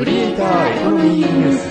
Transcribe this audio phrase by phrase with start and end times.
[0.00, 1.68] クリエイターエコノミーニュース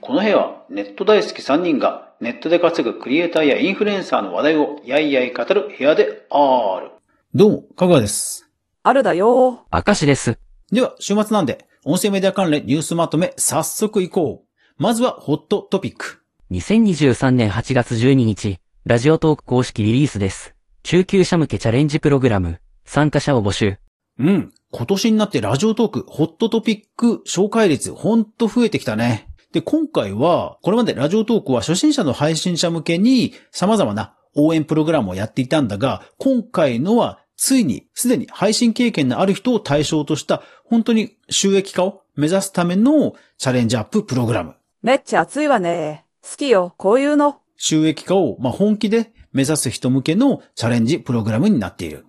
[0.00, 6.92] この部屋はネット大好き3人がネットで稼ぐクリエイターやインフルエンサーの話題をやいやい語る部屋である。
[7.34, 8.48] どうも、かぐわです。
[8.82, 10.38] あるだよ明石です。
[10.72, 14.82] では、週末なんで、音声メディア関連ニュースまとめ、早速行こう。
[14.82, 16.22] まずは、ホットトピック。
[16.52, 20.54] 2023年8月12日、ラジオトーク公式リリースです。
[20.82, 23.78] 中級者向けチャレンジプログラム、参加者を募集。
[24.18, 24.52] うん。
[24.72, 29.28] 今年になってラジオトーク、ホットトピック紹介率、ほんと増えてきたね。
[29.52, 44.54] で、今回は、これまでラジオトークは初心者の配信者向けに様々な応援プログラムをやっていたんだが、今回のは、ついに、すでに配信経験のある人を対象とした、本当に収益化を目指すためのチャレンジアッププログラム。
[44.82, 46.06] めっちゃ熱いわね。
[46.22, 47.40] 好きよ、こういうの。
[47.56, 52.05] 収益化を、まあ、本気で目指す人向けのチャレンジプログラムになっている。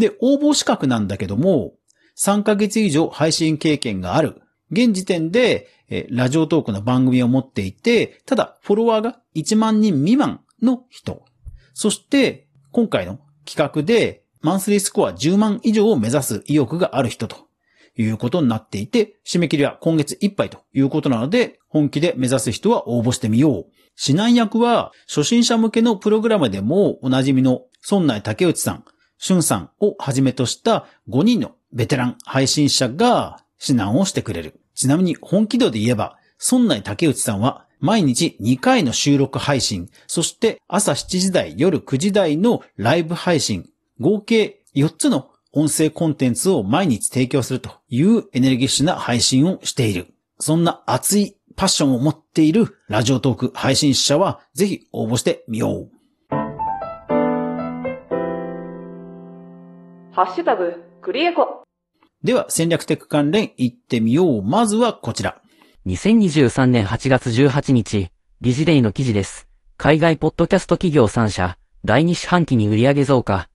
[0.00, 1.74] で、応募資格なんだけども、
[2.16, 4.42] 3ヶ月以上配信経験がある。
[4.70, 11.24] 現時点で、えラジオトークの番組を持っていて、ただ、フォロワーが1万人未満の人。
[11.74, 17.48] そして、今回の企画で、マンスリースコア10万以上を目指す意欲がある人と
[17.96, 23.54] いうことになっていて、締め切りは今月いっぱいということなので、本気で目指す人は応募してみよう。
[24.00, 28.84] 指南役は、初心者向けのプログラムでもおなじみの孫内竹内さん、
[29.20, 34.58] 俊さんをはじめとした5人のベテラン配信者が指南をしてくれる。
[34.74, 36.16] ちなみに本気度で言えば、
[36.50, 43.68] 孫内竹内さんは毎日2回の収録配信、そして朝7時台、夜9時台のライブ配信、
[44.00, 50.06] 合計4つの音声コンテンツを毎日提供するというエネルギッシュな配信をしている。
[50.38, 55.99] そんな熱いパッションを持っているラジオトーク配信者はぜひ応募してみよう。
[60.20, 61.62] ハッシュタグ、クリエコ。
[62.22, 64.42] では戦略テック関連行ってみよう。
[64.42, 65.40] まずはこちら。
[65.86, 68.10] 2023年8月18日、
[68.42, 69.48] 理事デイの記事です。
[69.78, 73.48] 海外ポッドキャスト企業3社、第2四半期に売上増加。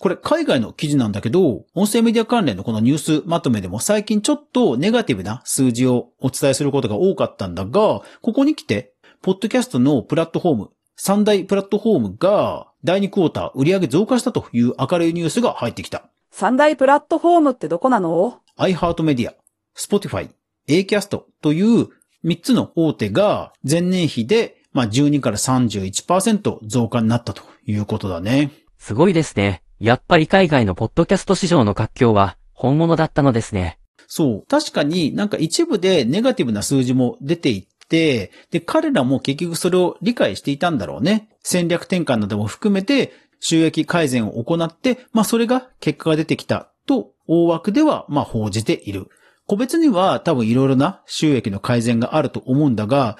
[0.00, 8.92] これ海外の記事なんだけど、音声メディア関連のこのニュースまとめでも最近ちょっとネガティブな数字をお伝えすることが多かったんだが、ここに来て、
[9.22, 16.10] ポッドキャストのプラットフォーム、三大プラットフォームが第2クォーター売上増加したという明るいニュースが入ってきた。
[16.30, 19.34] 三大プラットフォームってどこなの？iHeartMedia、
[19.76, 20.30] Spotify、
[20.68, 21.88] Acast という
[22.24, 28.50] 3つの大手が前年比でまあ12から31%増加になったということだね。
[28.78, 29.62] すごいですね。
[29.78, 33.78] やっぱり海外のポッドキャスト市場の活況は本物だったのですね。
[34.06, 34.44] そう。
[34.48, 38.30] 確かになんか一部でネガティブな数字も出ていって、で、
[38.64, 41.28] 彼らも結局それを理解していたんだろうね。
[41.42, 49.08] 戦略転換なども含めて収益改善を行って、まあそれが結果が出てきたと大枠ではまあ報じている。
[49.46, 53.16] 個別には多分いろいろな収益の改善があると思うんだが、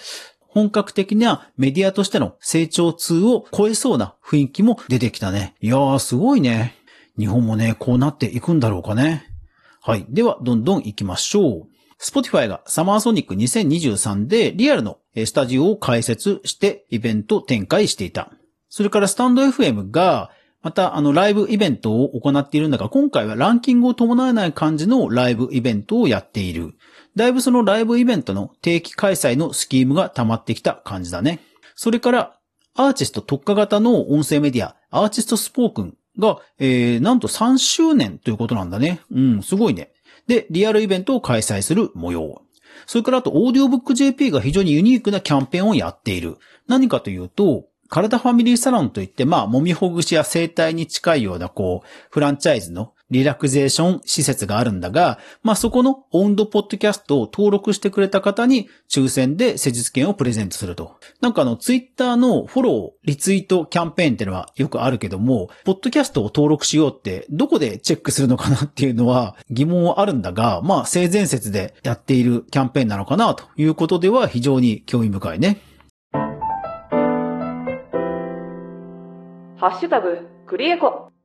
[0.49, 5.55] 本格的なメディアとしての成長痛を超えそうな雰囲気も出てきたね。
[5.61, 6.75] いやーすごいね。
[7.19, 9.25] 日本もね、こうなっていくんだろうかね。
[9.83, 10.07] はい。
[10.09, 11.76] では、どんどん行きましょう。
[12.01, 18.31] Spotify がサマーソニック2023でリアルのスタジオを開設してイベント展開していた。
[18.69, 20.31] それからスタンド FM が
[20.63, 26.75] またあのライブイベントを行っているんだが、今回はランキングを伴わない感じのライブイベントをやっている。
[27.15, 31.41] だいぶそのライブイベントの定期開催のスキームが溜まってきた感じだね。
[31.77, 32.39] それから、
[32.75, 39.01] アーティスト特化型の音声メディア、アーティストスポークンが、えー、なんと3周年ということなんだね。
[39.11, 39.93] うん、すごいね。
[40.27, 42.43] で、リアルイベントを開催する模様。
[42.87, 46.37] それからあと、オーディオブック JP が非常にユニークなキャンペーンをやっている。
[46.67, 60.97] 何かというと、体ファミリーサロンといって、まあ、もみほぐしや生態に近いような、こう、フランチャイズのリラクゼーション施設があるんだが、まあ、そこのオウンドポッドキャストを登録してくれた方に抽選で施術券をプレゼントすると。
[61.21, 75.59] なんかあの、ツイッターのフォロー、リツイートキャンペーンってのはよくあるけども、ポッドキャストを登録しようって、どこでチェックするのかなっていうのは疑問はあるんだが、まあ、性善説でやっているキャンペーンなのかなということでは非常に興味深いね。
[79.59, 81.16] ハッシュタグ、クリエコ。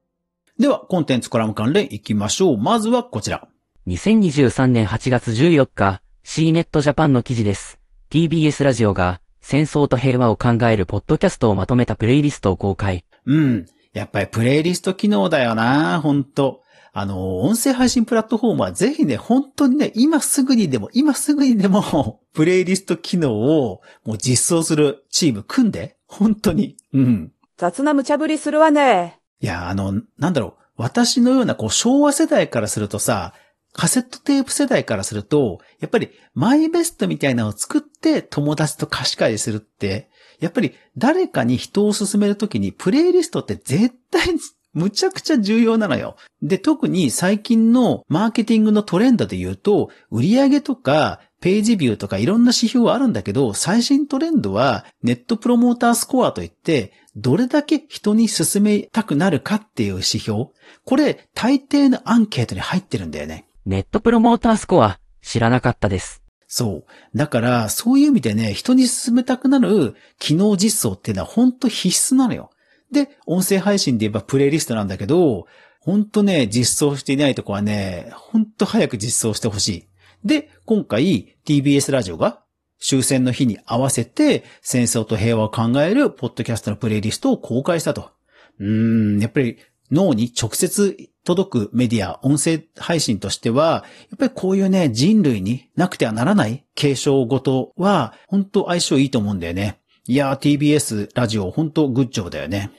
[0.62, 2.58] では、コンテンツコラム関連行きましょう。
[2.60, 3.48] まずはこちら。
[3.88, 7.80] 2023年8月14日、C ネットジャパンの記事です。
[8.12, 13.06] TBS ラジオが戦争と平和を考えるポッドキャストをまとめたプレイリストを公開。
[13.26, 13.66] うん。
[13.94, 16.62] やっぱりプレイリスト機能だよなほんと。
[16.94, 26.78] あの、音声配信プラットフォームはぜひね、本当にね、今すぐにでも、今すぐにでも、 プレイリスト機能をもう実装するチーム組んで、本当に。
[26.94, 27.32] うん。
[27.58, 29.21] 雑な無茶ぶりするわね。
[29.42, 30.62] いや、あの、なんだろう。
[30.78, 33.34] 私のようなこう昭和世代からするとさ、
[33.74, 40.10] カセットテープ世代からすると、やっぱりマイベストみたいなのを作って友達と貸し借りするって、
[40.40, 44.36] やっぱり誰かに人を勧めるときにプレイリストって絶対
[44.74, 46.16] むちゃくちゃ重要なのよ。
[46.42, 60.46] で、特に最近のマーケティングのトレンドで言うと、売り上げとかページビューとかいろんな指標はあるんだけど、最新トレンドはネットプロモータースコアといって、どれだけ人に勧めたくなるかっていう指標。
[60.86, 63.48] これ、大抵のアンケートに入ってるんだよね。
[63.66, 66.22] ネットプロモータースコア、知らなかったです。
[66.48, 67.18] そう。
[67.18, 72.52] だから、そういう意味でね、人に勧めたくなる機能実装っていうのは本当必須なのよ。
[72.92, 75.48] で、音声配信で言えばプレイリストなんだけど、
[75.80, 79.88] 本当ね、実装していないとこはね、本当早く実装してほしい。
[80.24, 82.42] で、今回 TBS ラジオが
[82.80, 88.12] 終戦の日に合わせて戦争と平和を考えるポッドキャストのプレイリストを公開したと。
[88.60, 89.58] うーん、やっぱり
[89.92, 99.80] 脳に直接届くメディア、音声配信としては、やっぱりこういうね、人類になくてはならない継承ごとは、本当相性いいと思うんだよね。
[100.08, 102.72] いやー、TBS ラジオ、本当グッジョブだよね。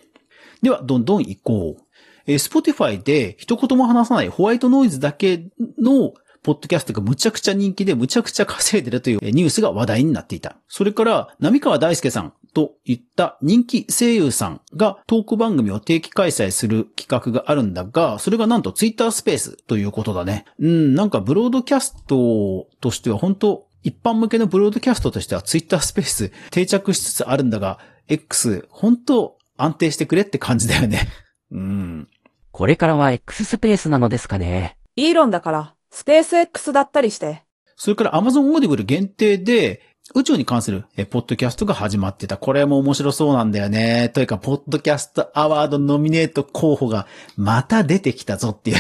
[0.63, 1.83] では、どんどん行こう。
[2.27, 5.49] えー Spotify で一言も話さないホワイトノイズだけ
[5.79, 10.57] のポッドキャストがむちゃくちゃ人気でむちゃくちゃ稼いでるというえーニュースが話題になっていた。
[10.67, 20.45] それから、波川大輔さんといった人気声優さんがトーク番組を定期開催する企画があるんだが、それがなんと Twitter スペースということだね。
[20.59, 27.79] うん、なんかブロードキャストとしては本当一般向けのブロードキャストとしては Twitter スペース定着しつつあるんだが、
[28.09, 31.09] X、本当安定してくれって感じだよね。
[31.51, 32.09] うん。
[32.51, 34.77] これからは X スペースなのですかね。
[34.97, 37.43] イーロンだから、スペース X だったりして。
[37.77, 39.83] それから Amazon Audible 限定で、
[40.15, 42.37] 宇宙に関するえポッドキャストが始まってた。
[42.37, 44.11] これも面白そうなんだよね。
[44.13, 47.07] というか、ポッドキャストアワードノミネート候補が
[47.37, 48.79] また出てきたぞっていう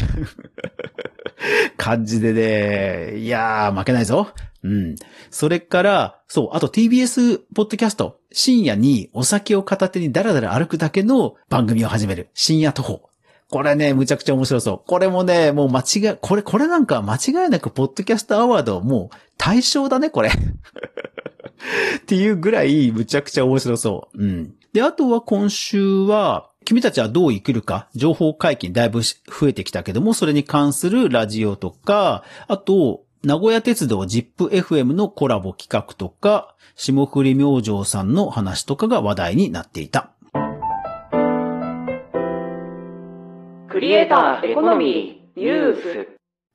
[1.76, 3.18] 感じでね。
[3.18, 4.28] いやー、負けないぞ。
[4.62, 4.96] うん。
[5.30, 12.30] それから、そう、あと TBS ポッドキャスト、深夜にお酒を片手にダラダラ歩くだけの番組を始める。
[12.34, 13.11] 深夜徒歩。
[13.52, 14.88] これね、むちゃくちゃ面白そう。
[14.88, 20.30] これもね、もう間違い、これ、これなんか間違いなくポッドキャストアワードもう対象だね、これ。
[20.30, 24.24] っていうぐらいむちゃくちゃ面白そう。
[24.24, 24.54] うん。
[24.72, 40.12] で、あとは今週は、君たちはどう生きるか、情報解禁だいぶ増えてきたけども、それに関するラジオとか、あと、名古屋鉄道 ZIPFM のコラボ企画とか、霜降り明星さんの話とかが話題になっていた。
[43.82, 46.08] リエイターエコノミーニュース。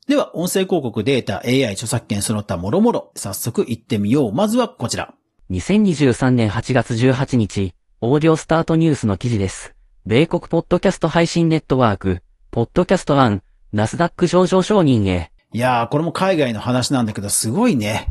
[0.08, 4.32] では、音声広告データ AI 著作権その他もろもろ、早速行ってみよう。
[4.32, 5.14] まずはこちら。
[5.52, 9.76] 2023年8月18日、オーディオスタートニュースの記事です。
[10.06, 13.42] 米国ポッドキャスト配信ネットワーク、ポッドキャスト1、
[13.74, 15.30] ナスダック上場承認へ。
[15.52, 18.08] いやー、これも海外の話なんだけど、すごいね。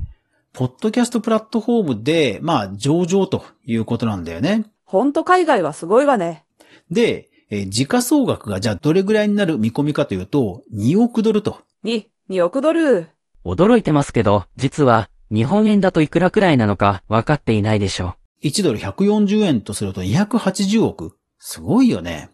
[0.53, 4.67] ポッドキャストプラットフォームで、まあ、上場ということなんだよね。
[4.85, 6.45] ほんと海外はすごいわね。
[6.91, 11.61] で、えー時価総額がじゃあどれぐらいになる見込みかというと、2億ドルと。
[11.83, 13.09] に、2億ドル。
[13.45, 21.17] 驚いてますけど、実は、日本円だといくらくらいなのか分かっていないでしょ1ドル140円とすると280億。
[21.39, 22.31] すごいよね。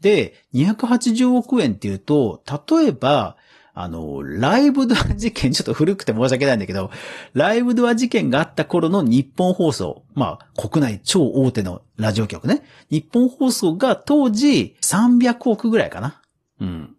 [0.00, 3.36] で、280億円っていうと、例えば、
[3.74, 6.90] あの、ライブドア事件、ちょっと古くて申し訳ないんだけど、
[7.32, 12.62] ライブドア事件があった頃の日本放送、まあ、国内超大手のラジオ局ね。
[12.90, 16.20] 日本放送が当時300億ぐらいかな。
[16.60, 16.96] うん。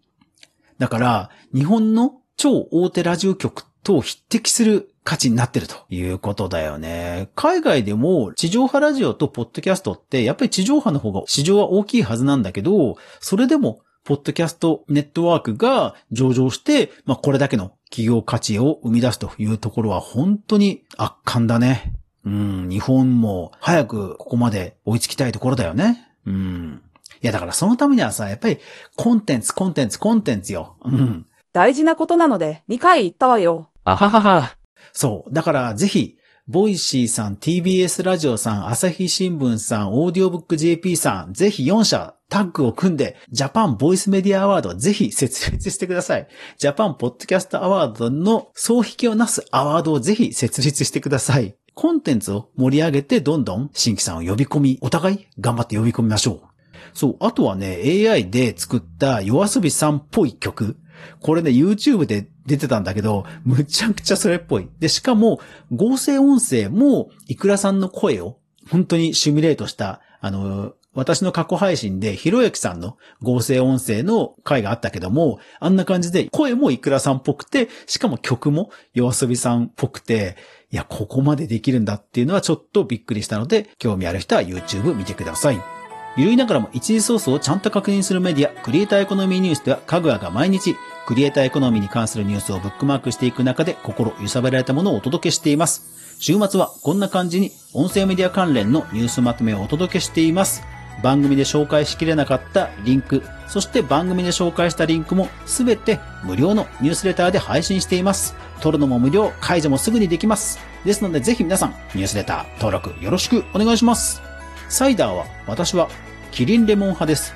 [0.80, 7.30] だから、日本の超大手ラジオ局と匹敵する価値になってるということだよね。
[7.36, 21.94] 海外でも地上波ラジオとポッドキャストってやっぱり地上波の方が市場は大きいはずなんだけど、それでもポッドキャストネットワークが上場して、まあこれだけの企業価値を生み出すというところは本当に圧巻だね。
[22.26, 26.10] うん、日本も早くここまで追いつきたいところだよね。
[26.26, 26.82] うん。
[27.22, 28.58] いやだからそのためにはさ、やっぱり
[28.96, 30.76] コンテンツ、コンテンツ、コンテンツよ。
[30.84, 31.26] うん。
[31.54, 33.70] 大事なことなので、2回言ったわよ。
[33.84, 34.58] あははは。
[34.92, 35.34] そう。
[35.34, 36.18] だからぜひ、
[36.50, 46.28] Voicy さん、TBS ラジオさん、朝日新聞さん、 audiobook.jp さん、ぜひ4社タッグを組んで、ジャパンボイスメディアアワードをぜひ設立してください。
[46.58, 51.56] ジャパンポッドキャストアワードの双璧をなすアワードをぜひ設立してください。
[51.76, 56.53] コンテンツを盛り上げてどんどん新規さんを呼び込み、お互い頑張って呼び込みましょう。
[56.94, 57.18] そう。
[57.20, 60.78] あとはね、AI で作った夜遊びさんっぽい曲。
[61.20, 64.70] これね、YouTube で出てたんだけど、むちゃくちゃそれっぽい。
[64.80, 65.40] で、しかも、
[65.72, 68.38] 合成音声も、いくらさんの声を、
[68.70, 80.38] 本当にシミュレートした、あの、私の過去配信で、ひろゆきさんの合成音声の回があったけども、あんな感じで声もいくらさんっぽくて、しかも曲も夜遊びさんっぽくて、
[80.72, 85.83] いや、ここまでできるんだっていうのはちょっとびっくりしたので、興味ある人は YouTube 見てください。
[86.16, 90.76] ゆるいながらも一時ソースをちゃんと確認するメディア、クリエイターエコノミーニュースでは、かぐわが毎日、
[91.08, 96.18] クリエイターエコノミーに関するニュースをブックマークしていく中で、心揺さぶられたものをお届けしています。
[96.20, 100.62] 週末はこんな感じに、音声メディア関連のニュースまとめをお届けしています。
[101.02, 108.36] 番組で紹介しきれなかったリンク、そして番組で紹介したリンクもすべて無料のニュースレターで配信しています。
[108.62, 110.60] 取るのも無料、解除もすぐにできます。
[110.86, 114.33] ですのでぜひ皆さん、ニュースレター登録よろしくお願いします。
[114.70, 115.90] サイダーは、私は、
[116.32, 117.34] キリンレモン派です。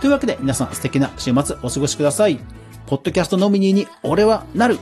[0.00, 2.38] というわけで皆さん素敵な週末お過ごしください。
[2.86, 4.78] ポッドキャストノミニーに俺はなる。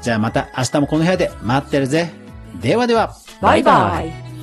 [0.00, 2.12] じゃあまた明日もこの部屋で待ってるぜ。
[2.60, 3.14] ではでは。
[3.40, 4.33] バイバイ。